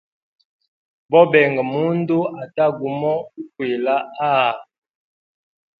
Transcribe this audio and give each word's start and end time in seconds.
Bobenga 1.11 1.61
mundu 1.71 2.17
ata 2.43 2.65
gumo 2.77 3.13
ukwila 3.41 3.95
haa. 4.17 4.55